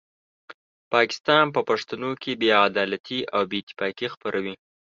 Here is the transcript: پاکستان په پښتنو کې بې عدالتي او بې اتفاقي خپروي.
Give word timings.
پاکستان 0.93 1.45
په 1.55 1.61
پښتنو 1.69 2.11
کې 2.21 2.31
بې 2.39 2.49
عدالتي 2.67 3.19
او 3.33 3.41
بې 3.49 3.57
اتفاقي 3.61 4.07
خپروي. 4.13 4.55